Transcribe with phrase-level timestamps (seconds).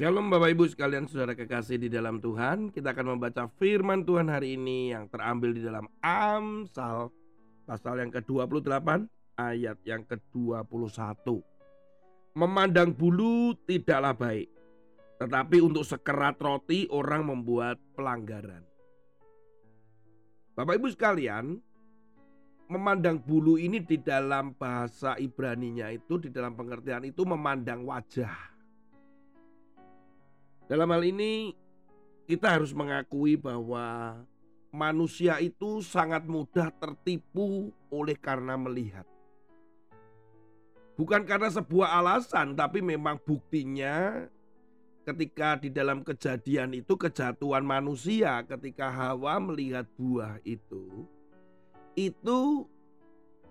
[0.00, 2.72] Shalom Bapak Ibu sekalian saudara kekasih di dalam Tuhan.
[2.72, 7.12] Kita akan membaca firman Tuhan hari ini yang terambil di dalam Amsal
[7.68, 8.88] Pasal yang ke-28
[9.36, 11.44] ayat yang ke-21
[12.32, 14.48] Memandang bulu tidaklah baik
[15.20, 18.64] Tetapi untuk sekerat roti orang membuat pelanggaran.
[20.56, 21.60] Bapak Ibu sekalian
[22.72, 28.49] Memandang bulu ini di dalam bahasa Ibraninya itu Di dalam pengertian itu memandang wajah
[30.70, 31.50] dalam hal ini
[32.30, 34.14] kita harus mengakui bahwa
[34.70, 39.02] manusia itu sangat mudah tertipu oleh karena melihat.
[40.94, 44.30] Bukan karena sebuah alasan, tapi memang buktinya
[45.02, 51.08] ketika di dalam kejadian itu kejatuhan manusia ketika Hawa melihat buah itu
[51.98, 52.68] itu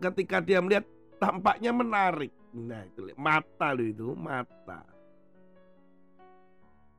[0.00, 0.86] ketika dia melihat
[1.20, 2.32] tampaknya menarik.
[2.56, 4.91] Nah, itu mata loh itu, mata.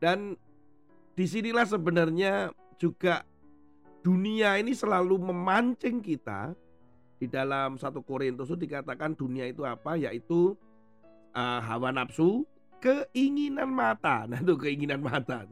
[0.04, 0.36] Dan
[1.16, 3.24] di sinilah sebenarnya juga
[4.04, 6.52] dunia ini selalu memancing kita
[7.16, 9.96] di dalam satu Korintus itu dikatakan dunia itu apa?
[9.96, 10.60] Yaitu
[11.32, 12.44] uh, hawa nafsu
[12.84, 14.24] keinginan mata.
[14.28, 15.48] Nah itu keinginan mata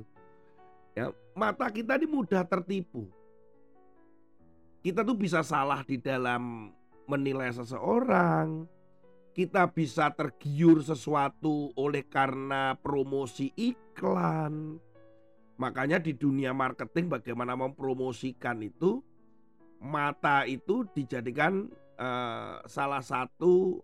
[0.92, 3.08] ya mata kita ini mudah tertipu.
[4.82, 6.74] Kita tuh bisa salah di dalam
[7.06, 8.66] menilai seseorang
[9.32, 14.80] kita bisa tergiur sesuatu oleh karena promosi iklan.
[15.56, 19.00] Makanya di dunia marketing bagaimana mempromosikan itu
[19.82, 23.82] mata itu dijadikan uh, salah satu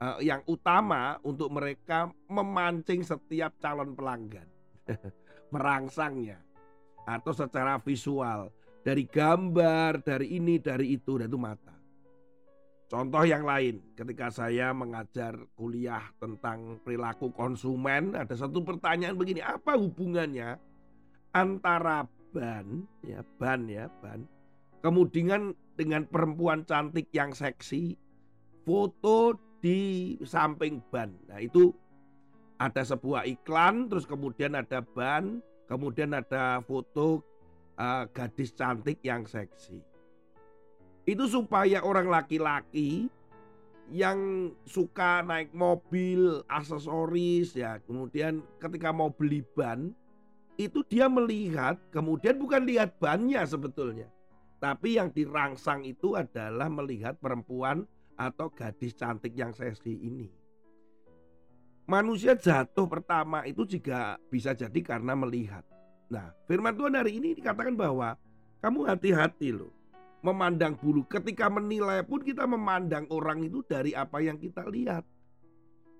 [0.00, 4.48] uh, yang utama untuk mereka memancing setiap calon pelanggan.
[5.54, 6.42] Merangsangnya
[7.06, 8.50] atau secara visual
[8.82, 11.75] dari gambar, dari ini, dari itu, dan itu mata.
[12.86, 19.74] Contoh yang lain, ketika saya mengajar kuliah tentang perilaku konsumen, ada satu pertanyaan begini, apa
[19.74, 20.54] hubungannya
[21.34, 24.22] antara ban, ya ban ya ban,
[24.86, 27.98] kemudian dengan perempuan cantik yang seksi,
[28.62, 31.10] foto di samping ban.
[31.26, 31.74] Nah itu
[32.62, 37.18] ada sebuah iklan, terus kemudian ada ban, kemudian ada foto
[37.82, 39.95] uh, gadis cantik yang seksi.
[41.06, 43.06] Itu supaya orang laki-laki
[43.94, 49.94] yang suka naik mobil, aksesoris ya, kemudian ketika mau beli ban
[50.58, 54.10] itu dia melihat, kemudian bukan lihat bannya sebetulnya.
[54.58, 57.86] Tapi yang dirangsang itu adalah melihat perempuan
[58.16, 60.32] atau gadis cantik yang seksi ini.
[61.86, 65.62] Manusia jatuh pertama itu juga bisa jadi karena melihat.
[66.10, 68.18] Nah, firman Tuhan hari ini dikatakan bahwa
[68.58, 69.70] kamu hati-hati loh
[70.24, 71.04] memandang bulu.
[71.04, 75.04] Ketika menilai pun kita memandang orang itu dari apa yang kita lihat.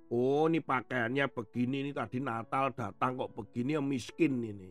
[0.07, 4.71] Oh ini pakaiannya begini, ini tadi Natal datang kok begini yang miskin ini.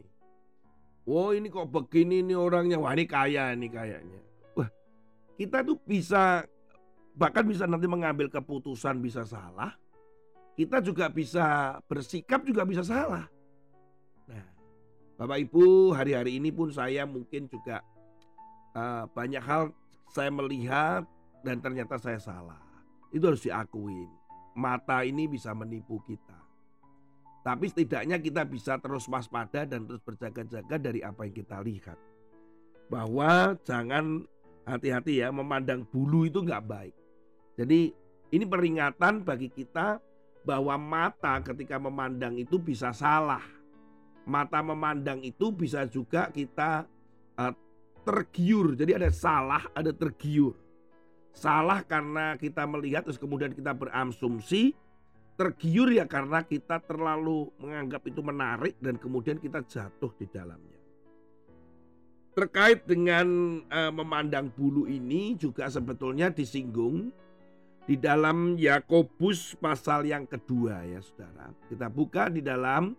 [1.05, 4.21] Oh ini kok begini ini orangnya, wah ini kaya ini kayaknya.
[4.55, 4.71] Wah
[5.35, 6.47] kita tuh bisa
[7.15, 9.75] bahkan bisa nanti mengambil keputusan bisa salah.
[10.55, 13.27] Kita juga bisa bersikap juga bisa salah.
[14.31, 14.47] Nah
[15.19, 17.83] Bapak Ibu hari-hari ini pun saya mungkin juga
[18.75, 19.71] uh, banyak hal
[20.11, 21.07] saya melihat
[21.41, 22.59] dan ternyata saya salah.
[23.09, 24.11] Itu harus diakuin.
[24.55, 26.35] Mata ini bisa menipu kita.
[27.45, 31.99] Tapi setidaknya kita bisa terus waspada dan terus berjaga-jaga dari apa yang kita lihat.
[32.89, 34.25] Bahwa jangan
[34.65, 36.95] hati-hati ya memandang bulu itu nggak baik.
[37.55, 37.93] Jadi
[38.33, 40.01] ini peringatan bagi kita
[40.41, 43.43] bahwa mata ketika memandang itu bisa salah.
[44.25, 46.89] Mata memandang itu bisa juga kita
[47.37, 47.53] uh,
[48.05, 48.77] tergiur.
[48.77, 50.53] Jadi ada salah, ada tergiur.
[51.35, 54.77] Salah karena kita melihat terus kemudian kita berasumsi.
[55.35, 60.79] Tergiur ya karena kita terlalu menganggap itu menarik dan kemudian kita jatuh di dalamnya.
[62.31, 67.11] Terkait dengan uh, memandang bulu ini juga sebetulnya disinggung
[67.83, 71.51] di dalam Yakobus pasal yang kedua ya saudara.
[71.67, 72.95] Kita buka di dalam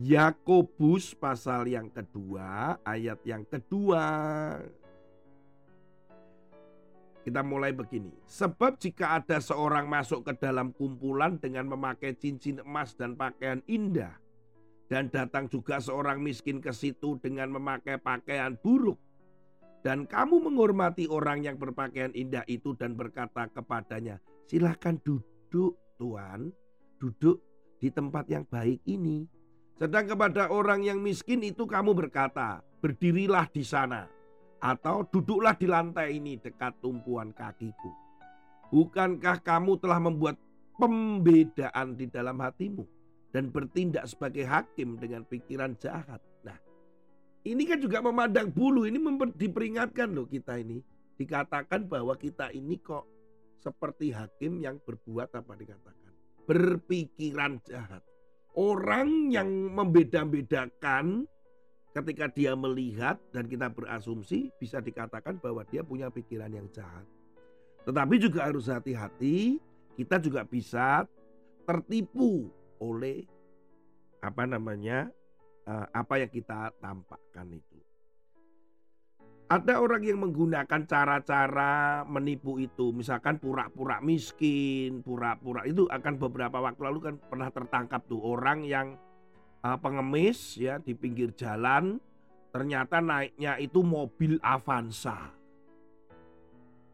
[0.00, 4.00] Yakobus pasal yang kedua, ayat yang kedua.
[7.20, 8.08] Kita mulai begini.
[8.24, 14.16] Sebab jika ada seorang masuk ke dalam kumpulan dengan memakai cincin emas dan pakaian indah,
[14.88, 18.96] dan datang juga seorang miskin ke situ dengan memakai pakaian buruk,
[19.84, 24.16] dan kamu menghormati orang yang berpakaian indah itu dan berkata kepadanya,
[24.48, 26.56] "Silahkan duduk, Tuhan,
[26.96, 27.44] duduk
[27.76, 29.39] di tempat yang baik ini."
[29.80, 34.04] Sedang kepada orang yang miskin itu kamu berkata, berdirilah di sana.
[34.60, 37.88] Atau duduklah di lantai ini dekat tumpuan kakiku.
[38.68, 40.36] Bukankah kamu telah membuat
[40.76, 43.00] pembedaan di dalam hatimu?
[43.30, 46.18] dan bertindak sebagai hakim dengan pikiran jahat.
[46.42, 46.58] Nah,
[47.46, 48.98] ini kan juga memandang bulu, ini
[49.34, 50.82] diperingatkan loh kita ini.
[51.14, 53.06] Dikatakan bahwa kita ini kok
[53.60, 56.12] seperti hakim yang berbuat apa dikatakan?
[56.48, 58.02] Berpikiran jahat.
[58.54, 61.30] Orang yang membeda-bedakan
[61.90, 67.06] ketika dia melihat dan kita berasumsi bisa dikatakan bahwa dia punya pikiran yang jahat.
[67.86, 69.58] Tetapi juga harus hati-hati,
[69.98, 71.06] kita juga bisa
[71.66, 73.26] tertipu oleh
[74.20, 75.10] apa namanya
[75.66, 77.89] eh, apa yang kita tampakkan itu.
[79.50, 86.78] Ada orang yang menggunakan cara-cara menipu itu, misalkan pura-pura miskin, pura-pura itu akan beberapa waktu
[86.86, 88.94] lalu kan pernah tertangkap tuh orang yang
[89.66, 91.98] uh, pengemis ya di pinggir jalan
[92.54, 95.34] ternyata naiknya itu mobil Avanza.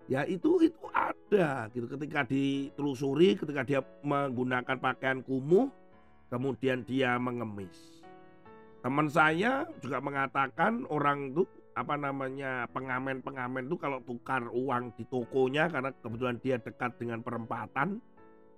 [0.09, 5.69] Ya itu itu ada gitu ketika ditelusuri ketika dia menggunakan pakaian kumuh
[6.33, 8.01] kemudian dia mengemis.
[8.81, 11.45] Teman saya juga mengatakan orang itu
[11.77, 18.01] apa namanya pengamen-pengamen itu kalau tukar uang di tokonya karena kebetulan dia dekat dengan perempatan,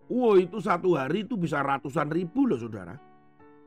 [0.06, 2.94] wow itu satu hari itu bisa ratusan ribu loh saudara.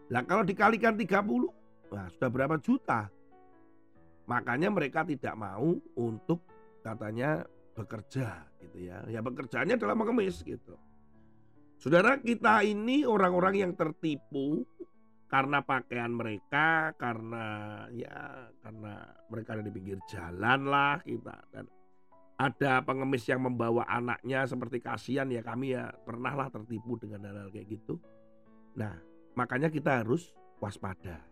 [0.07, 3.11] Nah kalau dikalikan 30, nah sudah berapa juta?
[4.31, 6.47] Makanya mereka tidak mau untuk
[6.79, 7.43] katanya
[7.75, 9.03] bekerja gitu ya.
[9.11, 10.79] Ya bekerjanya adalah mengemis gitu.
[11.75, 14.63] Saudara kita ini orang-orang yang tertipu
[15.31, 17.45] karena pakaian mereka, karena
[17.95, 21.65] ya karena mereka ada di pinggir jalan lah kita dan
[22.35, 27.47] ada pengemis yang membawa anaknya seperti kasihan ya kami ya pernah lah tertipu dengan hal-hal
[27.53, 27.95] kayak gitu.
[28.75, 28.97] Nah,
[29.35, 31.23] Makanya kita harus waspada.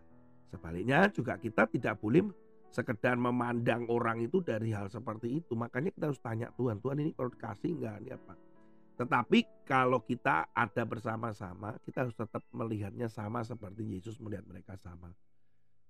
[0.48, 2.26] Sebaliknya juga kita tidak boleh
[2.70, 5.52] sekedar memandang orang itu dari hal seperti itu.
[5.54, 8.34] Makanya kita harus tanya Tuhan, Tuhan ini kalau dikasih enggak ini apa?
[9.00, 15.08] Tetapi kalau kita ada bersama-sama, kita harus tetap melihatnya sama seperti Yesus melihat mereka sama.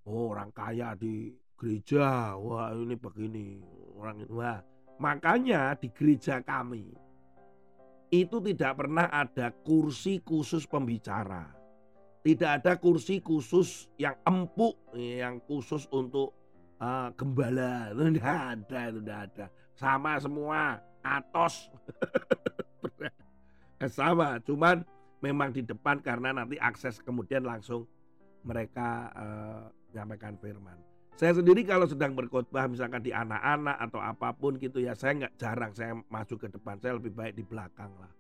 [0.07, 3.59] Oh, orang kaya di gereja, wah ini begini,
[3.99, 4.63] orang itu wah.
[5.03, 6.95] Makanya di gereja kami
[8.15, 11.61] itu tidak pernah ada kursi khusus pembicara
[12.21, 16.37] tidak ada kursi khusus yang empuk, yang khusus untuk
[16.77, 17.93] uh, gembala.
[17.97, 19.47] Tidak ada, itu tidak ada.
[19.73, 21.73] Sama semua, atos.
[23.89, 24.85] Sama, cuman
[25.25, 27.89] memang di depan karena nanti akses kemudian langsung
[28.45, 30.77] mereka uh, menyampaikan firman.
[31.17, 35.35] Saya sendiri kalau sedang berkhotbah misalkan di anak-anak atau apa pun gitu ya, saya nggak
[35.37, 38.13] jarang saya masuk ke depan, saya lebih baik di belakang lah.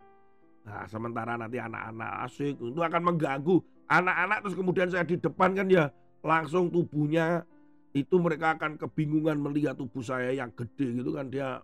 [0.60, 5.66] Nah, sementara nanti anak-anak asik itu akan mengganggu anak-anak terus kemudian saya di depan kan
[5.66, 5.90] ya
[6.22, 7.42] langsung tubuhnya
[7.90, 11.58] itu mereka akan kebingungan melihat tubuh saya yang gede gitu kan dia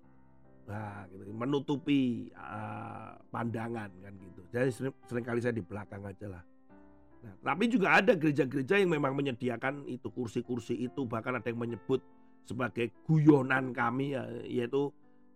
[0.67, 4.41] nah gitu, menutupi uh, pandangan kan gitu.
[4.51, 6.43] Jadi sering, sering kali saya di belakang aja lah.
[7.23, 12.03] Nah, tapi juga ada gereja-gereja yang memang menyediakan itu kursi-kursi itu bahkan ada yang menyebut
[12.47, 14.91] sebagai guyonan kami ya, yaitu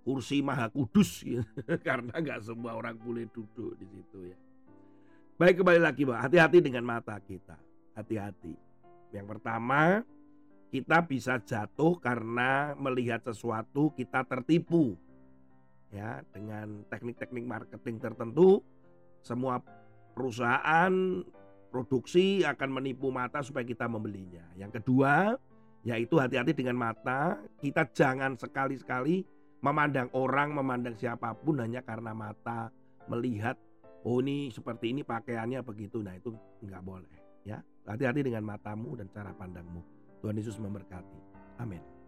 [0.06, 1.46] kursi maha kudus gitu.
[1.82, 4.38] karena nggak semua orang boleh duduk di situ ya.
[5.40, 7.56] Baik kembali lagi Pak, hati-hati dengan mata kita.
[7.96, 8.52] Hati-hati.
[9.10, 10.04] Yang pertama,
[10.70, 14.94] kita bisa jatuh karena melihat sesuatu kita tertipu.
[15.90, 18.62] Ya, dengan teknik-teknik marketing tertentu,
[19.26, 19.58] semua
[20.14, 20.92] perusahaan
[21.70, 24.46] produksi akan menipu mata supaya kita membelinya.
[24.54, 25.34] Yang kedua,
[25.82, 29.26] yaitu hati-hati dengan mata, kita jangan sekali-sekali
[29.66, 32.70] memandang orang, memandang siapa pun hanya karena mata
[33.10, 33.58] melihat
[34.04, 36.00] oh ini seperti ini pakaiannya begitu.
[36.00, 36.32] Nah, itu
[36.64, 37.58] nggak boleh ya.
[37.88, 39.82] Hati-hati dengan matamu dan cara pandangmu.
[40.20, 41.18] Tuhan Yesus memberkati.
[41.58, 41.99] Amin.